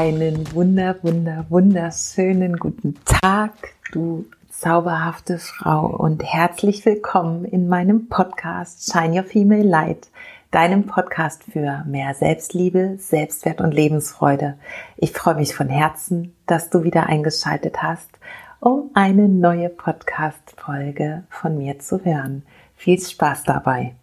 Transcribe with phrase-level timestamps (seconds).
[0.00, 3.52] Einen wunder, wunder, wunderschönen guten Tag,
[3.92, 10.08] du zauberhafte Frau und herzlich willkommen in meinem Podcast Shine Your Female Light,
[10.50, 14.56] deinem Podcast für mehr Selbstliebe, Selbstwert und Lebensfreude.
[14.96, 18.08] Ich freue mich von Herzen, dass du wieder eingeschaltet hast,
[18.58, 22.46] um eine neue Podcast-Folge von mir zu hören.
[22.74, 23.94] Viel Spaß dabei.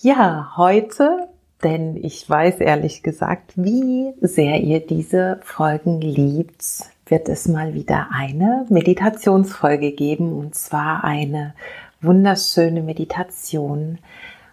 [0.00, 1.27] Ja, heute,
[1.62, 6.64] denn ich weiß ehrlich gesagt, wie sehr ihr diese Folgen liebt,
[7.06, 11.54] wird es mal wieder eine Meditationsfolge geben und zwar eine
[12.00, 13.98] wunderschöne Meditation.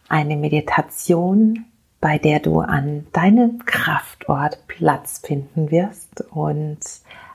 [0.08, 1.66] Eine Meditation,
[2.00, 6.80] bei der du an deinem Kraftort Platz finden wirst und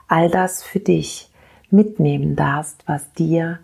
[0.07, 1.29] all das für dich
[1.69, 3.59] mitnehmen darfst, was dir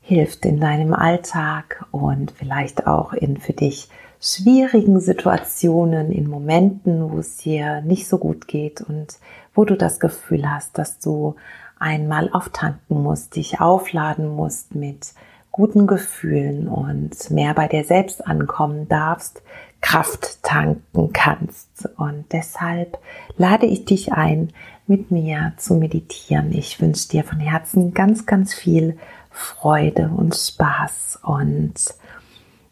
[0.00, 3.88] hilft in deinem Alltag und vielleicht auch in für dich
[4.20, 9.18] schwierigen Situationen, in Momenten, wo es dir nicht so gut geht und
[9.54, 11.36] wo du das Gefühl hast, dass du
[11.78, 15.12] einmal auftanken musst, dich aufladen musst mit
[15.50, 19.42] guten Gefühlen und mehr bei dir selbst ankommen darfst,
[19.80, 21.88] Kraft tanken kannst.
[21.96, 22.98] Und deshalb
[23.36, 24.52] lade ich dich ein,
[24.86, 26.52] mit mir zu meditieren.
[26.52, 28.98] Ich wünsche dir von Herzen ganz, ganz viel
[29.30, 31.20] Freude und Spaß.
[31.22, 31.74] Und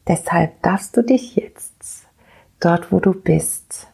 [0.08, 2.06] deshalb darfst du dich jetzt
[2.60, 3.88] dort, wo du bist,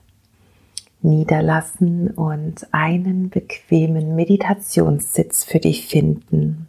[1.00, 6.68] niederlassen und einen bequemen Meditationssitz für dich finden.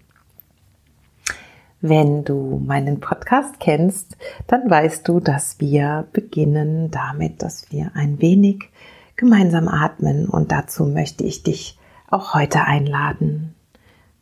[1.82, 8.22] Wenn du meinen Podcast kennst, dann weißt du, dass wir beginnen damit, dass wir ein
[8.22, 8.70] wenig
[9.16, 11.78] gemeinsam atmen und dazu möchte ich dich
[12.10, 13.54] auch heute einladen.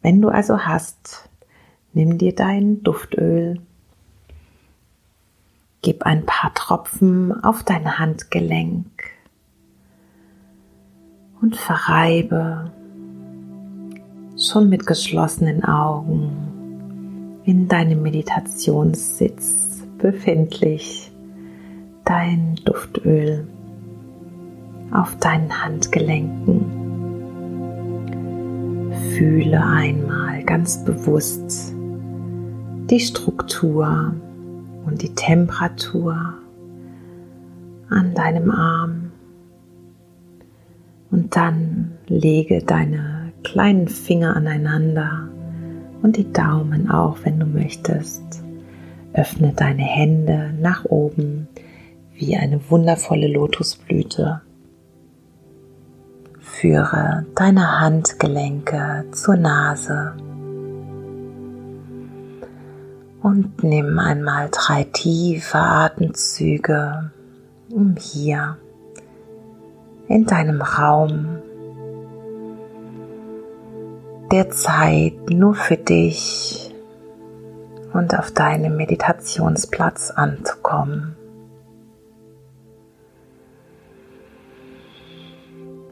[0.02, 1.30] Wenn du also hast,
[1.94, 3.60] Nimm dir dein Duftöl,
[5.82, 8.88] gib ein paar Tropfen auf dein Handgelenk
[11.42, 12.72] und verreibe
[14.38, 21.12] schon mit geschlossenen Augen in deinem Meditationssitz befindlich
[22.06, 23.48] dein Duftöl
[24.92, 26.80] auf deinen Handgelenken.
[29.16, 31.74] Fühle einmal ganz bewusst,
[32.90, 34.14] die Struktur
[34.86, 36.36] und die Temperatur
[37.90, 39.12] an deinem Arm.
[41.12, 45.28] Und dann lege deine kleinen Finger aneinander
[46.02, 48.44] und die Daumen auch, wenn du möchtest.
[49.14, 51.48] Öffne deine Hände nach oben
[52.16, 54.42] wie eine wundervolle Lotusblüte.
[56.40, 60.14] Führe deine Handgelenke zur Nase
[63.22, 67.12] und nimm einmal drei tiefe Atemzüge,
[67.70, 68.58] um hier
[70.08, 71.38] in deinem Raum
[74.32, 76.74] der Zeit nur für dich
[77.94, 81.16] und auf deinem Meditationsplatz anzukommen.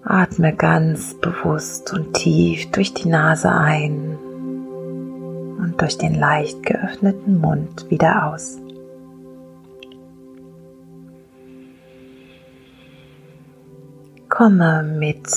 [0.04, 4.18] Atme ganz bewusst und tief durch die Nase ein
[5.70, 8.60] und durch den leicht geöffneten Mund wieder aus.
[14.30, 15.28] Komme mit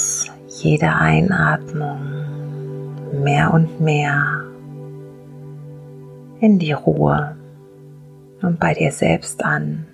[0.49, 1.99] jeder Einatmung
[3.23, 4.45] mehr und mehr
[6.41, 7.37] in die Ruhe
[8.41, 9.87] und bei dir selbst an.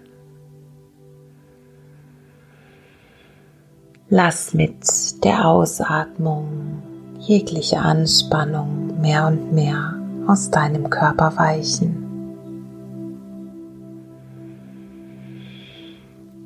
[4.09, 6.83] Lass mit der Ausatmung
[7.19, 9.98] jegliche Anspannung mehr und mehr
[10.29, 12.05] aus deinem Körper weichen.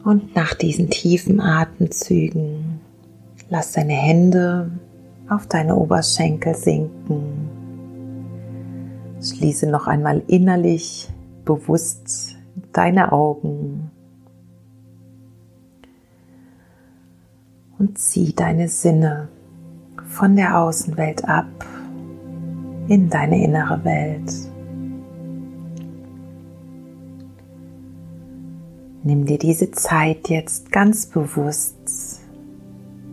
[0.04, 2.80] Und nach diesen tiefen Atemzügen
[3.50, 4.70] lass deine Hände
[5.28, 7.50] auf deine Oberschenkel sinken.
[9.20, 11.12] Schließe noch einmal innerlich
[11.44, 12.36] bewusst
[12.72, 13.90] deine Augen
[17.78, 19.28] und zieh deine Sinne
[20.04, 21.46] von der Außenwelt ab
[22.92, 24.30] in deine innere Welt.
[29.02, 32.20] Nimm dir diese Zeit jetzt ganz bewusst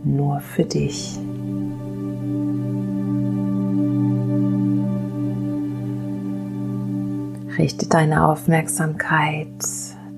[0.03, 1.17] nur für dich.
[7.57, 9.47] Richte deine Aufmerksamkeit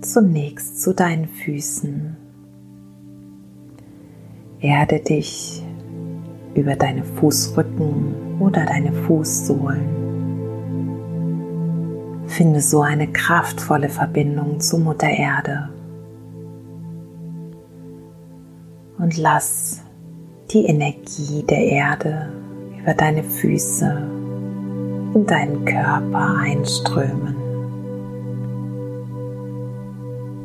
[0.01, 2.17] zunächst zu deinen Füßen.
[4.59, 5.63] Erde dich
[6.55, 10.01] über deine Fußrücken oder deine Fußsohlen.
[12.27, 15.69] Finde so eine kraftvolle Verbindung zu Mutter Erde.
[19.01, 19.81] und lass
[20.51, 22.29] die Energie der Erde
[22.79, 23.97] über deine Füße
[25.13, 27.35] in deinen Körper einströmen,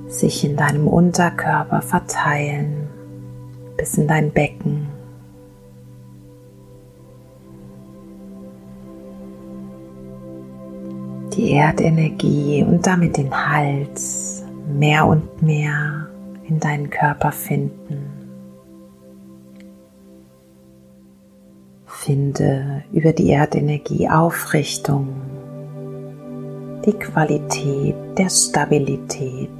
[0.08, 2.88] sich in deinem Unterkörper verteilen
[3.76, 4.88] bis in dein Becken.
[11.36, 16.08] Die Erdenergie und damit den Hals mehr und mehr
[16.48, 18.10] in deinen Körper finden.
[21.84, 25.08] Finde über die Erdenergie Aufrichtung,
[26.86, 29.50] die Qualität der Stabilität,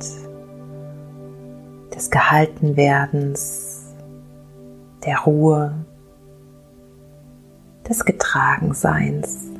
[1.95, 3.95] des Gehaltenwerdens,
[5.05, 5.75] der Ruhe,
[7.87, 9.56] des Getragenseins.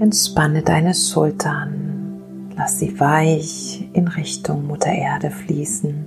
[0.00, 6.06] Entspanne deine Schultern, lass sie weich in Richtung Mutter Erde fließen.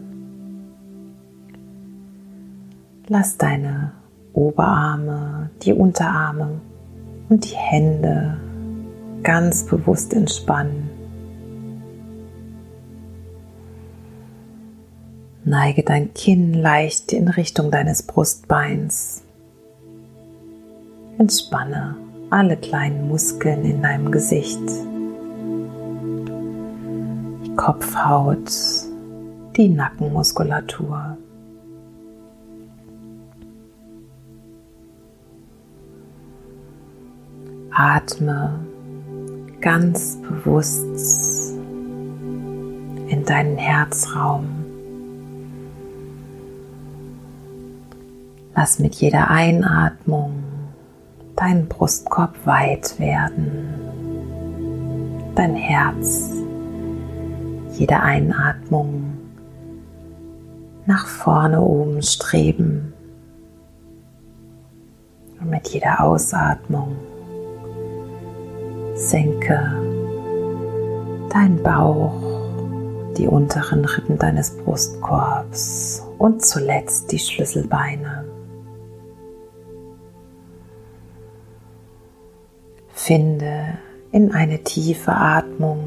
[3.07, 3.92] Lass deine
[4.34, 6.60] Oberarme, die Unterarme
[7.30, 8.40] und die Hände
[9.22, 10.90] ganz bewusst entspannen.
[15.44, 19.22] Neige dein Kinn leicht in Richtung deines Brustbeins.
[21.19, 22.02] Entspanne
[22.33, 24.59] alle kleinen Muskeln in deinem Gesicht.
[27.45, 28.51] Die Kopfhaut,
[29.56, 31.15] die Nackenmuskulatur.
[37.69, 38.59] Atme
[39.62, 41.53] ganz bewusst
[43.09, 44.47] in deinen Herzraum.
[48.56, 50.43] Lass mit jeder Einatmung
[51.35, 53.74] deinen Brustkorb weit werden,
[55.35, 56.31] dein Herz,
[57.77, 59.18] jede Einatmung
[60.85, 62.94] nach vorne oben streben
[65.39, 66.95] und mit jeder Ausatmung
[68.95, 69.59] Senke
[71.31, 72.13] dein Bauch,
[73.18, 78.32] die unteren Rippen deines Brustkorbs und zuletzt die Schlüsselbeine.
[83.05, 83.79] Finde
[84.13, 85.77] in eine tiefe Atmung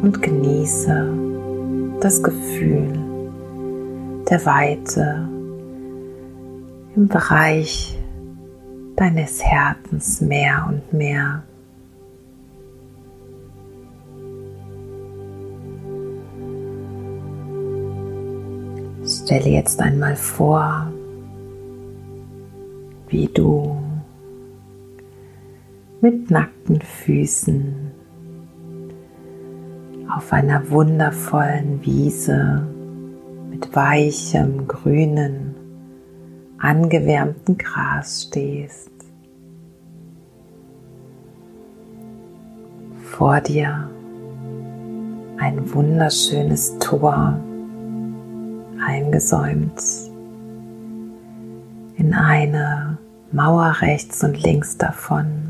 [0.00, 1.12] und genieße
[2.00, 2.98] das Gefühl
[4.30, 5.28] der Weite
[6.96, 7.98] im Bereich
[8.96, 11.42] deines Herzens mehr und mehr.
[19.04, 20.90] Stelle jetzt einmal vor,
[23.10, 23.85] wie du
[26.00, 27.92] mit nackten Füßen
[30.14, 32.66] auf einer wundervollen Wiese
[33.50, 35.54] mit weichem, grünen,
[36.58, 38.90] angewärmten Gras stehst.
[43.02, 43.88] Vor dir
[45.38, 47.38] ein wunderschönes Tor
[48.86, 49.82] eingesäumt
[51.96, 52.98] in eine
[53.32, 55.45] Mauer rechts und links davon,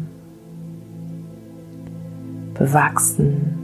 [2.59, 3.55] bewachsen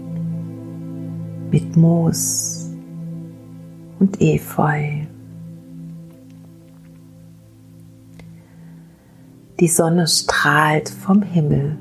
[1.51, 2.71] mit Moos
[3.99, 5.07] und Efeu.
[9.61, 11.77] Die Sonne strahlt vom Himmel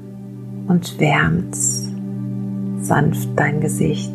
[0.68, 1.56] und wärmt
[2.82, 4.14] sanft dein Gesicht.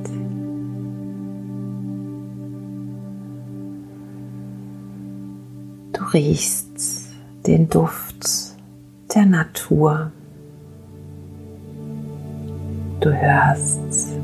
[5.92, 6.68] Du riechst
[7.46, 8.26] den Duft
[9.14, 10.12] der Natur.
[13.06, 14.18] Du hörst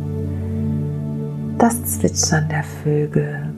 [1.56, 3.54] das Zwitschern der Vögel,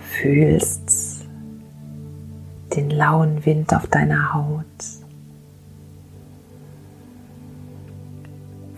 [0.00, 1.26] fühlst
[2.74, 4.64] den lauen Wind auf deiner Haut.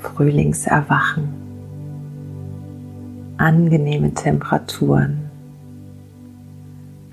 [0.01, 1.29] Frühlingserwachen,
[3.37, 5.31] angenehme Temperaturen,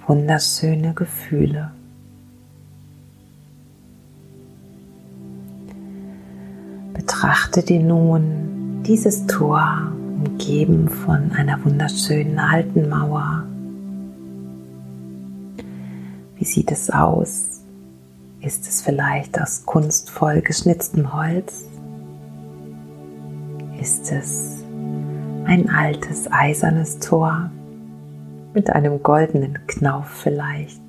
[0.07, 1.69] wunderschöne Gefühle.
[7.17, 9.91] Betrachte dir nun dieses Tor
[10.23, 13.43] umgeben von einer wunderschönen alten Mauer
[16.35, 17.63] wie sieht es aus?
[18.39, 21.65] Ist es vielleicht aus kunstvoll geschnitztem Holz?
[23.81, 24.63] Ist es
[25.45, 27.49] ein altes eisernes Tor
[28.53, 30.83] mit einem goldenen Knauf vielleicht?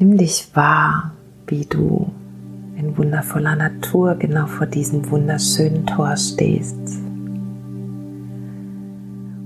[0.00, 1.12] Nimm dich wahr,
[1.46, 2.10] wie du
[2.76, 6.76] in wundervoller Natur genau vor diesem wunderschönen Tor stehst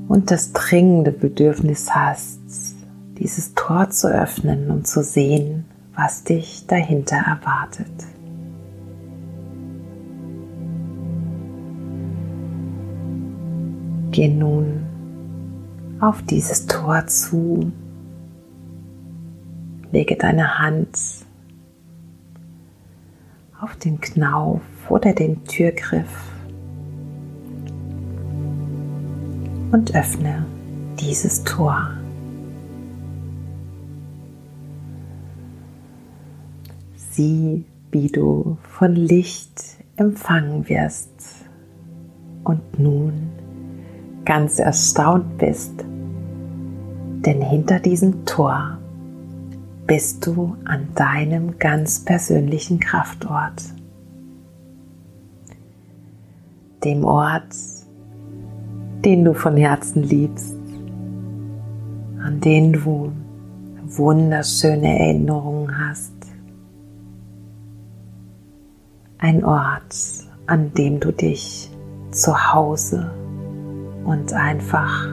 [0.09, 2.41] und das dringende Bedürfnis hast,
[3.19, 7.87] dieses Tor zu öffnen und zu sehen, was dich dahinter erwartet.
[14.11, 14.87] Geh nun
[16.01, 17.71] auf dieses Tor zu,
[19.93, 20.97] lege deine Hand
[23.61, 26.33] auf den Knauf oder den Türgriff
[29.73, 30.47] und öffne
[31.01, 31.91] dieses Tor.
[36.95, 39.63] Sieh, wie du von Licht
[39.97, 41.11] empfangen wirst
[42.45, 43.31] und nun
[44.25, 45.85] ganz erstaunt bist,
[47.25, 48.78] denn hinter diesem Tor
[49.89, 53.63] bist du an deinem ganz persönlichen Kraftort,
[56.85, 57.57] dem Ort,
[59.03, 60.59] den du von Herzen liebst,
[62.23, 63.13] an den du
[63.87, 66.13] wunderschöne Erinnerungen hast.
[69.17, 69.97] Ein Ort,
[70.47, 71.71] an dem du dich
[72.11, 73.11] zu Hause
[74.05, 75.09] und einfach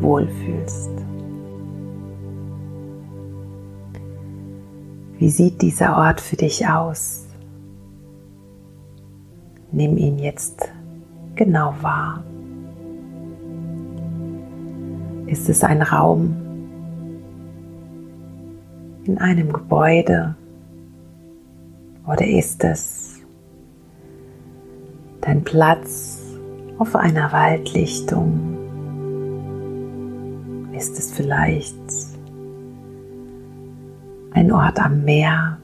[0.00, 0.99] wohlfühlst.
[5.20, 7.26] Wie sieht dieser Ort für dich aus?
[9.70, 10.72] Nimm ihn jetzt
[11.34, 12.24] genau wahr.
[15.26, 16.34] Ist es ein Raum
[19.04, 20.36] in einem Gebäude
[22.06, 23.20] oder ist es
[25.20, 26.18] dein Platz
[26.78, 28.56] auf einer Waldlichtung?
[30.72, 31.76] Ist es vielleicht
[34.32, 35.58] ein Ort am Meer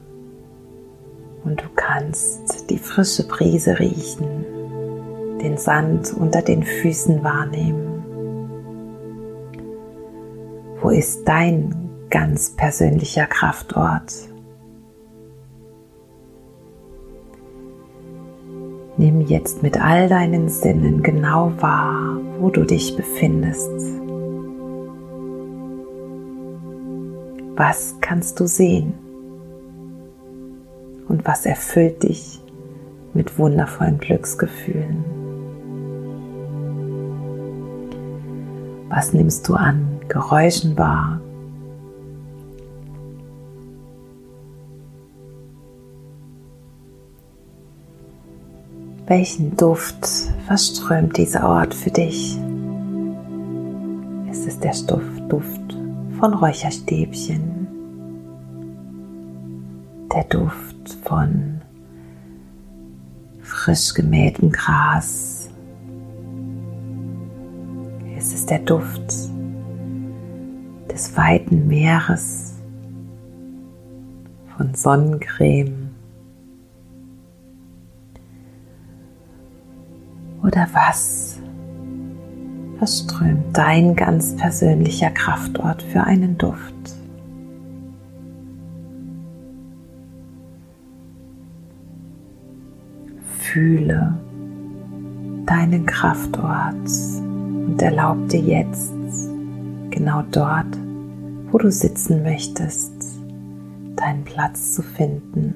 [1.43, 4.45] und du kannst die frische Brise riechen,
[5.41, 8.03] den Sand unter den Füßen wahrnehmen?
[10.81, 11.73] Wo ist dein
[12.09, 14.13] ganz persönlicher Kraftort?
[18.97, 24.06] Nimm jetzt mit all deinen Sinnen genau wahr, wo du dich befindest.
[27.57, 28.93] Was kannst du sehen?
[31.09, 32.39] Und was erfüllt dich
[33.13, 35.03] mit wundervollen Glücksgefühlen?
[38.89, 41.19] Was nimmst du an Geräuschen wahr.
[49.05, 50.05] Welchen Duft
[50.45, 52.37] verströmt dieser Ort für dich?
[54.29, 54.73] Ist es der
[55.29, 55.66] Duft
[56.19, 57.67] von Räucherstäbchen?
[60.13, 61.61] Der Duft von
[63.41, 65.49] frisch gemähtem Gras?
[68.17, 69.13] Ist es der Duft
[70.91, 72.55] des weiten Meeres,
[74.57, 75.91] von Sonnencreme
[80.41, 81.39] oder was
[82.77, 86.73] verströmt dein ganz persönlicher Kraftort für einen Duft?
[93.39, 94.17] Fühle
[95.45, 96.75] deinen Kraftort
[97.15, 98.91] und erlaub dir jetzt
[99.89, 100.77] genau dort
[101.51, 102.93] wo du sitzen möchtest,
[103.95, 105.55] deinen Platz zu finden.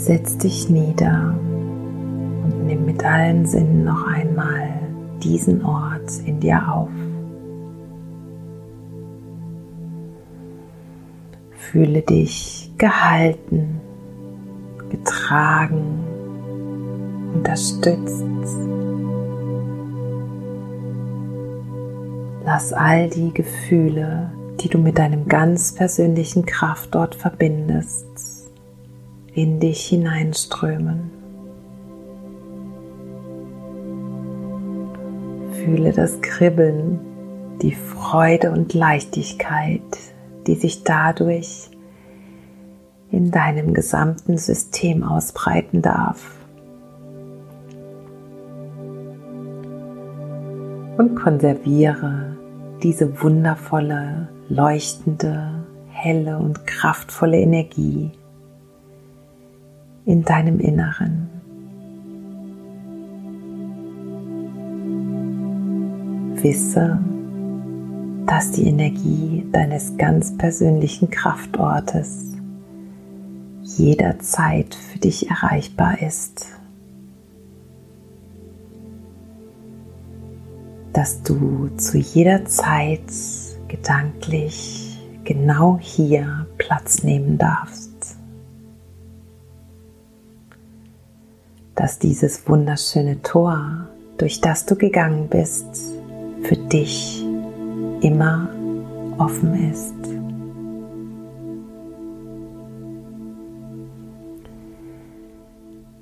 [0.00, 4.70] Setz dich nieder und nimm mit allen Sinnen noch einmal
[5.22, 6.88] diesen Ort in dir auf.
[11.50, 13.78] Fühle dich gehalten,
[14.88, 16.00] getragen,
[17.34, 18.24] unterstützt
[22.46, 28.39] Lass all die Gefühle, die du mit deinem ganz persönlichen Kraftort verbindest,
[29.40, 31.10] in dich hineinströmen.
[35.52, 37.00] Fühle das Kribbeln,
[37.62, 39.80] die Freude und Leichtigkeit,
[40.46, 41.70] die sich dadurch
[43.10, 46.36] in deinem gesamten System ausbreiten darf.
[50.98, 52.36] Und konserviere
[52.82, 58.12] diese wundervolle, leuchtende, helle und kraftvolle Energie
[60.04, 61.28] in deinem Inneren.
[66.42, 66.98] Wisse,
[68.26, 72.30] dass die Energie deines ganz persönlichen Kraftortes
[73.62, 76.46] jederzeit für dich erreichbar ist.
[80.92, 83.02] Dass du zu jeder Zeit
[83.68, 87.89] gedanklich genau hier Platz nehmen darfst.
[91.80, 95.64] Dass dieses wunderschöne Tor, durch das du gegangen bist,
[96.42, 97.24] für dich
[98.02, 98.50] immer
[99.16, 99.94] offen ist.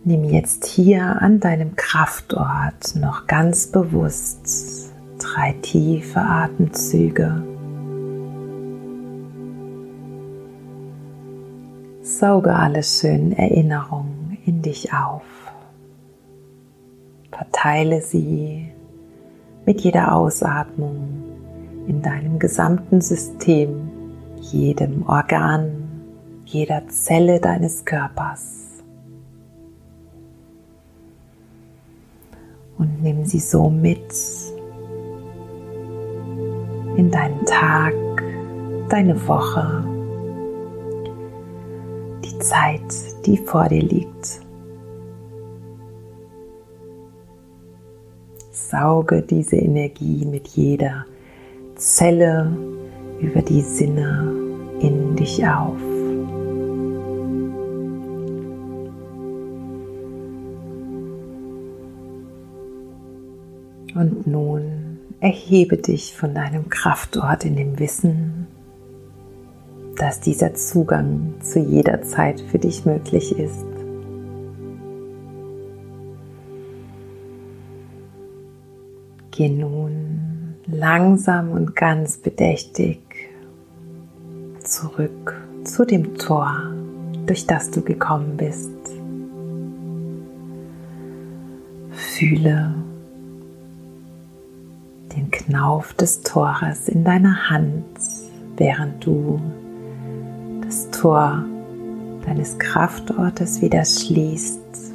[0.03, 7.41] Nimm jetzt hier an deinem Kraftort noch ganz bewusst drei tiefe Atemzüge.
[12.03, 15.38] Sauge alle schönen Erinnerungen in dich auf.
[17.39, 18.67] Verteile sie
[19.65, 21.23] mit jeder Ausatmung
[21.87, 23.89] in deinem gesamten System,
[24.41, 25.71] jedem Organ,
[26.45, 28.83] jeder Zelle deines Körpers.
[32.77, 34.13] Und nimm sie so mit
[36.97, 37.95] in deinen Tag,
[38.89, 39.85] deine Woche,
[42.25, 44.48] die Zeit, die vor dir liegt.
[48.71, 51.07] Sauge diese Energie mit jeder
[51.77, 52.57] Zelle
[53.21, 54.33] über die Sinne
[54.81, 55.77] in dich auf.
[63.95, 68.47] Und nun erhebe dich von deinem Kraftort in dem Wissen,
[69.97, 73.78] dass dieser Zugang zu jeder Zeit für dich möglich ist.
[79.39, 82.99] Geh nun langsam und ganz bedächtig
[84.59, 86.61] zurück zu dem Tor,
[87.25, 88.73] durch das du gekommen bist.
[91.93, 92.75] Fühle
[95.15, 97.85] den Knauf des Tores in deiner Hand,
[98.57, 99.41] während du
[100.65, 101.45] das Tor
[102.27, 104.88] deines Kraftortes wieder schließt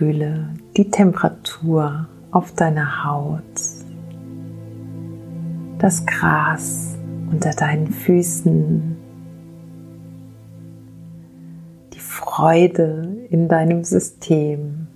[0.00, 3.42] Fühle die Temperatur auf deiner Haut,
[5.78, 6.96] das Gras
[7.30, 8.96] unter deinen Füßen,
[11.92, 14.86] die Freude in deinem System.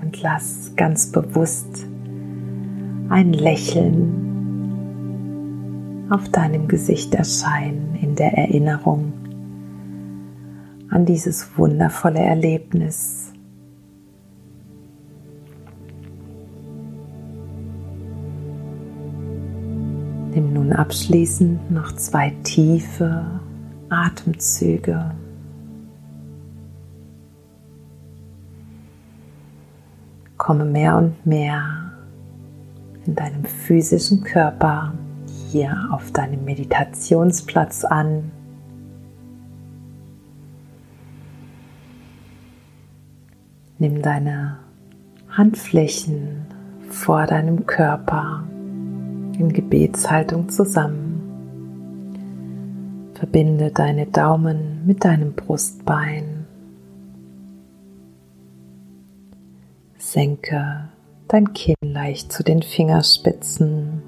[0.00, 1.84] Und lass ganz bewusst
[3.08, 4.22] ein Lächeln
[6.10, 9.14] auf deinem Gesicht erscheinen in der Erinnerung
[10.96, 13.30] an dieses wundervolle Erlebnis.
[20.30, 23.26] Nimm nun abschließend noch zwei tiefe
[23.90, 25.14] Atemzüge.
[30.38, 31.92] Komme mehr und mehr
[33.04, 34.94] in deinem physischen Körper
[35.50, 38.32] hier auf deinem Meditationsplatz an.
[43.78, 44.58] Nimm deine
[45.28, 46.46] Handflächen
[46.88, 48.44] vor deinem Körper
[49.38, 51.20] in Gebetshaltung zusammen.
[53.12, 56.46] Verbinde deine Daumen mit deinem Brustbein.
[59.98, 60.88] Senke
[61.28, 64.00] dein Kinn leicht zu den Fingerspitzen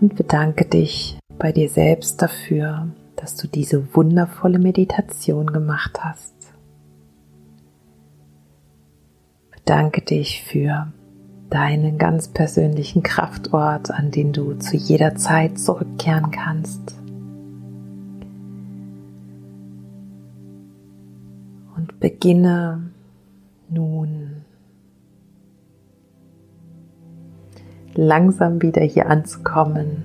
[0.00, 6.37] und bedanke dich bei dir selbst dafür, dass du diese wundervolle Meditation gemacht hast.
[9.68, 10.90] Danke dich für
[11.50, 16.98] deinen ganz persönlichen Kraftort, an den du zu jeder Zeit zurückkehren kannst.
[21.76, 22.92] Und beginne
[23.68, 24.36] nun
[27.92, 30.02] langsam wieder hier anzukommen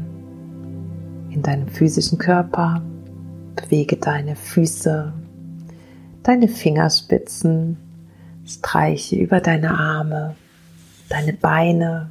[1.30, 2.82] in deinem physischen Körper.
[3.56, 5.14] Bewege deine Füße,
[6.22, 7.78] deine Fingerspitzen,
[8.46, 10.36] Streiche über deine Arme,
[11.10, 12.10] deine Beine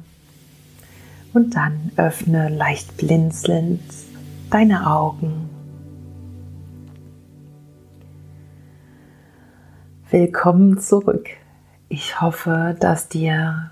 [1.33, 3.81] und dann öffne leicht blinzelnd
[4.49, 5.49] deine Augen.
[10.09, 11.29] Willkommen zurück.
[11.89, 13.71] Ich hoffe, dass dir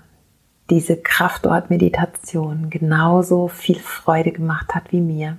[0.70, 5.36] diese Kraftort-Meditation genauso viel Freude gemacht hat wie mir.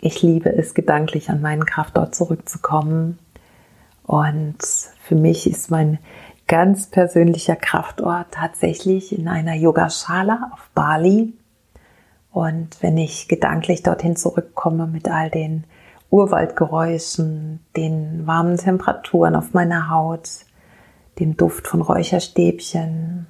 [0.00, 3.18] Ich liebe es, gedanklich an meinen Kraftort zurückzukommen
[4.04, 4.58] und
[5.02, 5.98] für mich ist mein
[6.46, 11.32] ganz persönlicher Kraftort tatsächlich in einer Yogaschala auf Bali.
[12.32, 15.64] Und wenn ich gedanklich dorthin zurückkomme mit all den
[16.10, 20.28] Urwaldgeräuschen, den warmen Temperaturen auf meiner Haut,
[21.20, 23.28] dem Duft von Räucherstäbchen,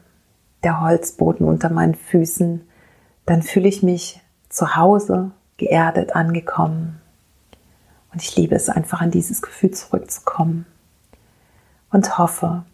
[0.62, 2.62] der Holzboden unter meinen Füßen,
[3.26, 7.00] dann fühle ich mich zu Hause geerdet angekommen.
[8.12, 10.66] Und ich liebe es einfach an dieses Gefühl zurückzukommen
[11.90, 12.64] und hoffe,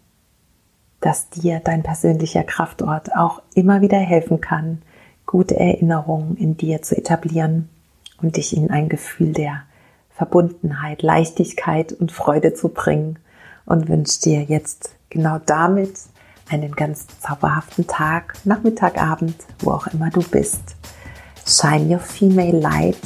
[0.99, 4.81] dass dir dein persönlicher Kraftort auch immer wieder helfen kann,
[5.25, 7.69] gute Erinnerungen in dir zu etablieren
[8.21, 9.63] und dich in ein Gefühl der
[10.09, 13.19] Verbundenheit, Leichtigkeit und Freude zu bringen
[13.65, 15.93] und wünsche dir jetzt genau damit
[16.49, 20.75] einen ganz zauberhaften Tag, Nachmittag, Abend, wo auch immer du bist.
[21.45, 22.97] Shine your female light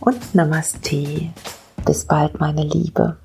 [0.00, 1.30] und Namaste.
[1.84, 3.16] Bis bald, meine Liebe.